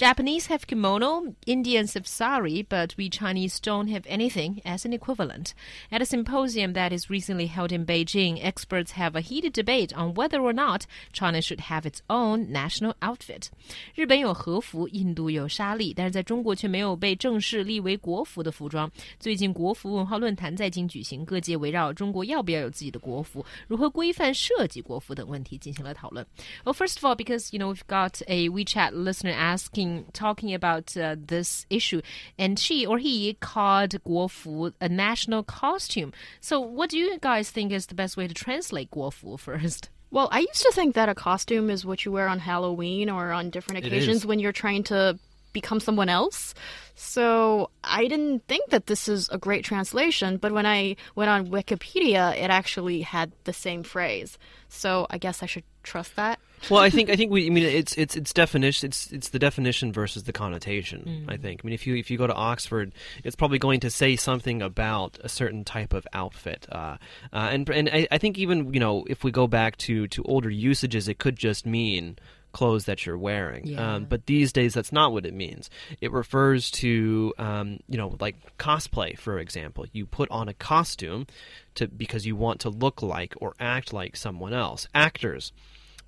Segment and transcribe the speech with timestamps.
[0.00, 5.52] Japanese have kimono, Indians have sari, but we Chinese don't have anything as an equivalent.
[5.92, 10.14] At a symposium that is recently held in Beijing, experts have a heated debate on
[10.14, 13.50] whether or not China should have its own national outfit.
[13.94, 18.90] 日本有和服，印度有纱丽，但是在中国却没有被正式立为国服的服装。
[19.18, 26.26] 最近国服文化论坛在京举行，各界围绕中国要不要有自己的国服、如何规范设计国服等问题进行了讨论。
[26.64, 31.15] Well, first of all, because you know we've got a WeChat listener asking talking about uh,
[31.17, 32.01] this issue,
[32.37, 36.13] and she or he called Guofu a national costume.
[36.41, 39.89] So, what do you guys think is the best way to translate Guofu first?
[40.11, 43.31] Well, I used to think that a costume is what you wear on Halloween or
[43.31, 45.19] on different occasions when you're trying to
[45.55, 46.53] become someone else.
[46.95, 51.47] So I didn't think that this is a great translation, but when I went on
[51.47, 54.37] Wikipedia, it actually had the same phrase.
[54.69, 56.39] So I guess I should trust that.
[56.69, 57.47] Well, I think I think we.
[57.47, 58.87] I mean, it's it's it's definition.
[58.87, 61.25] It's it's the definition versus the connotation.
[61.27, 61.33] Mm.
[61.33, 61.61] I think.
[61.63, 64.61] I mean, if you if you go to Oxford, it's probably going to say something
[64.61, 66.65] about a certain type of outfit.
[66.71, 66.97] Uh,
[67.33, 70.23] uh, and and I, I think even you know if we go back to to
[70.23, 72.17] older usages, it could just mean
[72.55, 73.67] clothes that you're wearing.
[73.67, 73.95] Yeah.
[73.95, 75.69] Um, but these days, that's not what it means.
[75.99, 79.85] It refers to, um, you know, like cosplay, for example.
[79.91, 81.27] You put on a costume
[81.75, 84.87] to because you want to look like or act like someone else.
[84.95, 85.51] Actors,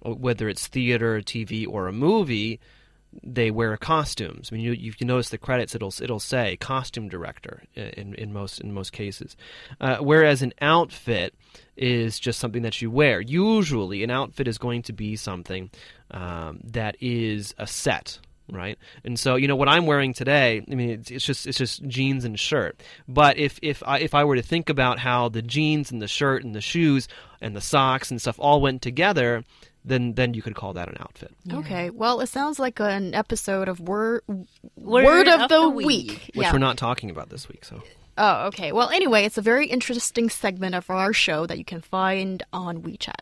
[0.01, 2.59] whether it's theater, TV, or a movie,
[3.23, 4.49] they wear costumes.
[4.51, 8.59] I mean, you, you notice the credits; it'll it'll say costume director in in most
[8.59, 9.35] in most cases.
[9.79, 11.33] Uh, whereas an outfit
[11.75, 13.21] is just something that you wear.
[13.21, 15.69] Usually, an outfit is going to be something
[16.11, 18.19] um, that is a set.
[18.49, 20.63] Right, and so you know what I'm wearing today.
[20.71, 22.81] I mean, it's, it's just it's just jeans and shirt.
[23.07, 26.07] But if if I if I were to think about how the jeans and the
[26.07, 27.07] shirt and the shoes
[27.41, 29.43] and the socks and stuff all went together,
[29.83, 31.31] then then you could call that an outfit.
[31.51, 34.47] Okay, well, it sounds like an episode of Word, Word
[35.05, 35.87] Word of, of the, the week.
[35.87, 36.31] Week.
[36.33, 36.53] Which yeah.
[36.53, 37.65] we're not talking about this week.
[37.65, 37.83] So
[38.17, 38.71] Oh, okay.
[38.71, 42.81] Well, anyway, it's a very interesting segment of our show that you can find on
[42.81, 43.21] WeChat.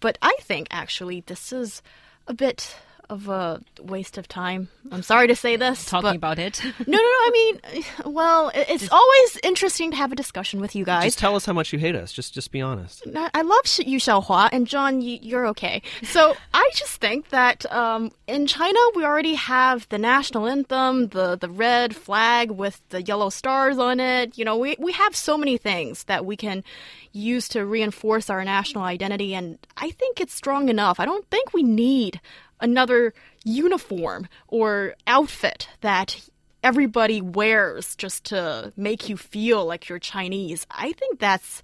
[0.00, 1.82] But I think actually this is
[2.26, 2.76] a bit
[3.10, 4.68] of a waste of time.
[4.92, 5.84] I'm sorry to say this.
[5.86, 6.60] Talking but- about it.
[6.64, 6.98] no, no, no.
[6.98, 11.04] I mean, well, it- it's always interesting to have a discussion with you guys.
[11.04, 12.12] just tell us how much you hate us.
[12.12, 13.04] Just just be honest.
[13.14, 15.82] I I love Sh- you, Xiaohua, and John, you, you're okay.
[16.02, 21.36] So I just think that um, in China we already have the national anthem, the
[21.36, 24.36] the red flag with the yellow stars on it.
[24.38, 26.62] You know, we we have so many things that we can
[27.12, 31.00] use to reinforce our national identity, and I think it's strong enough.
[31.00, 32.20] I don't think we need
[32.60, 33.14] another
[33.44, 36.28] uniform or outfit that
[36.62, 40.66] everybody wears just to make you feel like you're Chinese.
[40.70, 41.62] I think that's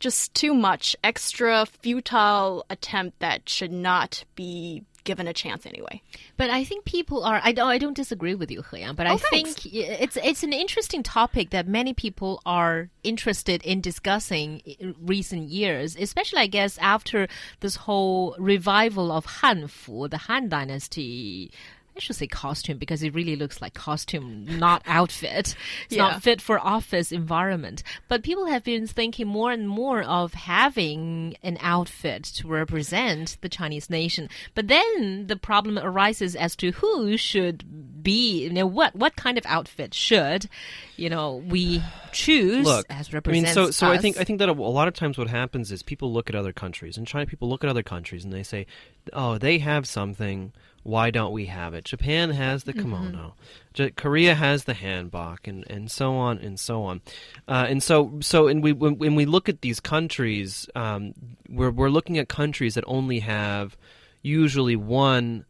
[0.00, 6.02] just too much extra futile attempt that should not be given a chance anyway.
[6.36, 7.40] But I think people are.
[7.44, 7.68] I don't.
[7.68, 8.94] I don't disagree with you, He Yang.
[8.96, 9.54] But I Oh, thanks.
[9.54, 15.48] think it's it's an interesting topic that many people are interested in discussing in recent
[15.48, 17.28] years, especially I guess after
[17.60, 21.50] this whole revival of Hanfu, the Han Dynasty.
[21.96, 25.54] I should say costume because it really looks like costume, not outfit.
[25.86, 26.02] It's Yeah.
[26.02, 27.82] not fit for office environment.
[28.08, 33.48] But people have been thinking more and more of having an outfit to represent the
[33.48, 34.28] Chinese nation.
[34.54, 39.38] But then the problem arises as to who should be, you know, what what kind
[39.38, 40.48] of outfit should,
[40.96, 41.80] you know, we
[42.12, 44.54] choose Look, as I mean, represents so so I think I think that a, a
[44.54, 47.62] lot of times what happens is people look at other countries and China people look
[47.62, 48.66] at other countries and they say,
[49.12, 50.52] oh, they have something.
[50.84, 51.84] Why don't we have it?
[51.86, 53.34] Japan has the kimono,
[53.72, 57.00] J- Korea has the hanbok, and, and so on and so on,
[57.48, 61.14] uh, and so so and we when, when we look at these countries, um,
[61.48, 63.76] we're we're looking at countries that only have
[64.22, 65.46] usually one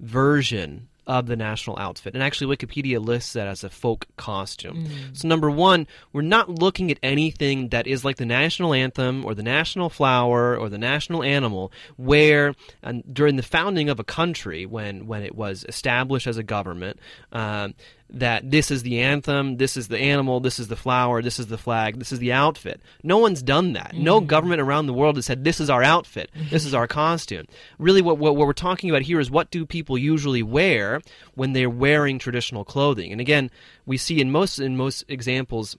[0.00, 2.14] version of the national outfit.
[2.14, 4.84] And actually, Wikipedia lists that as a folk costume.
[5.14, 9.34] So, number one, we're not looking at anything that is like the national anthem or
[9.34, 14.66] the national flower or the national animal, where and during the founding of a country,
[14.66, 17.00] when, when it was established as a government,
[17.32, 17.74] um,
[18.10, 21.48] that this is the anthem, this is the animal, this is the flower, this is
[21.48, 22.80] the flag, this is the outfit.
[23.02, 23.94] No one's done that.
[23.94, 24.26] No mm-hmm.
[24.26, 26.48] government around the world has said, this is our outfit, mm-hmm.
[26.48, 27.46] this is our costume.
[27.78, 31.02] Really, what, what, what we're talking about here is what do people usually wear
[31.34, 33.12] when they're wearing traditional clothing?
[33.12, 33.50] And again,
[33.84, 35.76] we see in most, in most examples,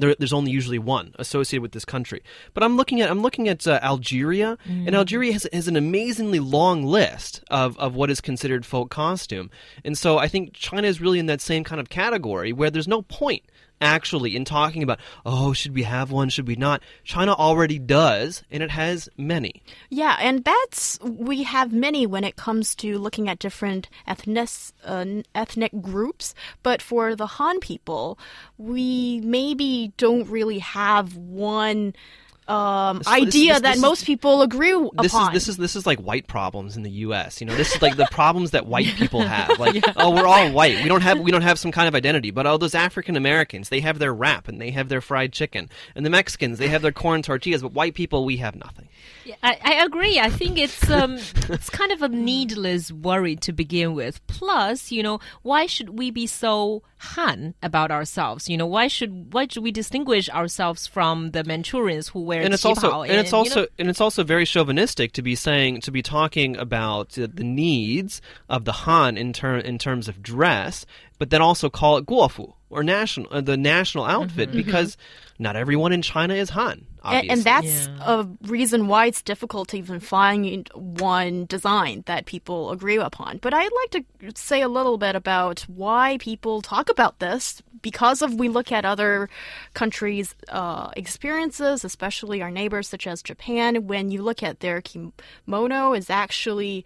[0.00, 2.22] there, there's only usually one associated with this country.
[2.54, 6.38] But I'm looking at I'm looking at uh, Algeria, and Algeria has, has an amazingly
[6.40, 9.50] long list of, of what is considered folk costume.
[9.84, 12.88] And so I think China is really in that same kind of category where there's
[12.88, 13.42] no point
[13.80, 18.42] actually in talking about oh should we have one should we not china already does
[18.50, 23.28] and it has many Yeah, and that's we have many when it comes to looking
[23.28, 24.48] at different ethnic
[24.84, 26.34] uh, ethnic groups.
[26.62, 28.18] But for the Han people,
[28.58, 31.94] we maybe don't really have one
[32.48, 35.28] um, This- idea this- that this is- most people agree this upon.
[35.28, 37.40] is this is this is like white problems in the U.S.
[37.40, 39.58] You know, this is like the problems that white people have.
[39.58, 40.82] Like, oh, we're all white.
[40.82, 42.30] We don't have we don't have some kind of identity.
[42.30, 45.68] But oh, those African Americans, they have their rap and they have their fried chicken,
[45.94, 47.62] and the Mexicans, they have their corn tortillas.
[47.62, 48.88] But white people, we have nothing.
[49.24, 50.20] Yeah, I, I agree.
[50.20, 51.14] I think it's um,
[51.48, 54.24] it's kind of a needless worry to begin with.
[54.28, 56.82] Plus, you know, why should we be so
[57.14, 58.48] Han about ourselves?
[58.48, 62.52] You know, why should why should we distinguish ourselves from the Manchurians who wear and
[62.54, 65.80] it's also and it's you also know- and it's also very chauvinistic to be saying
[65.82, 70.22] to be talking about uh, the needs of the Han in ter- in terms of
[70.22, 70.84] dress,
[71.18, 74.96] but then also call it guofu or national uh, the national outfit because
[75.38, 76.84] not everyone in China is Han.
[77.12, 78.20] And, and that's Yeah.
[78.20, 83.38] a reason why it's difficult to even find one design that people agree upon.
[83.38, 88.22] But I'd like to say a little bit about why people talk about this because
[88.22, 89.28] of we look at other
[89.74, 93.86] countries' uh, experiences, especially our neighbors such as Japan.
[93.86, 96.84] When you look at their kimono, is actually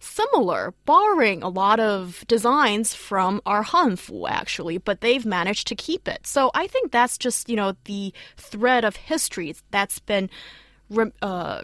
[0.00, 6.08] similar, borrowing a lot of designs from our Hanfu actually, but they've managed to keep
[6.08, 6.26] it.
[6.26, 10.30] So I think that's just you know the thread of history that's been
[10.88, 11.62] re- uh,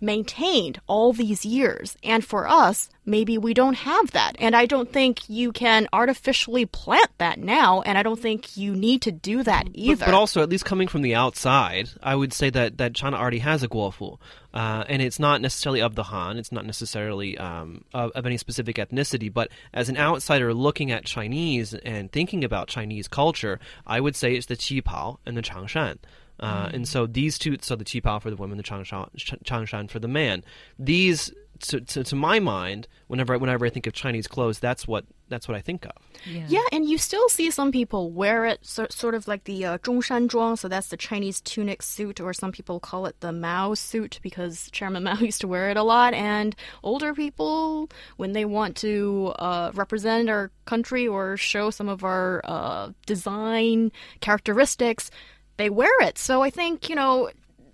[0.00, 1.96] maintained all these years.
[2.04, 4.36] And for us, maybe we don't have that.
[4.38, 7.80] And I don't think you can artificially plant that now.
[7.82, 10.04] And I don't think you need to do that either.
[10.04, 13.38] But, also, at least coming from the outside, I would say that, that China already
[13.38, 14.18] has a guofu.
[14.52, 18.36] Uh, and it's not necessarily of the Han, it's not necessarily um, of, of any
[18.36, 23.98] specific ethnicity, but as an outsider looking at Chinese and thinking about Chinese culture, I
[23.98, 25.98] would say it's the qipao and the changshan.
[26.40, 26.76] Uh, mm-hmm.
[26.76, 30.44] And so these two, so the Qipao for the women, the Changshan, for the man.
[30.78, 34.88] These, to, to, to, my mind, whenever I, whenever I think of Chinese clothes, that's
[34.88, 35.92] what that's what I think of.
[36.26, 39.64] Yeah, yeah and you still see some people wear it so, sort of like the
[39.64, 43.32] uh, Zhongshan Zhuang, so that's the Chinese tunic suit, or some people call it the
[43.32, 46.14] Mao suit because Chairman Mao used to wear it a lot.
[46.14, 52.04] And older people, when they want to uh, represent our country or show some of
[52.04, 55.10] our uh, design characteristics,
[55.56, 56.18] they wear it.
[56.18, 57.30] So I think, you know,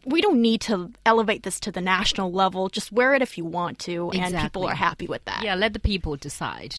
[0.07, 2.69] we don't need to elevate this to the national level.
[2.69, 5.43] Just wear it if you want to, and people are happy with that.
[5.45, 6.77] yeah, let the people decide.